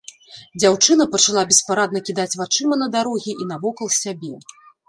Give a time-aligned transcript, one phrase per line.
[0.61, 4.35] Дзяўчына пачала беспарадна кідаць вачыма на дарогі і навокал сябе.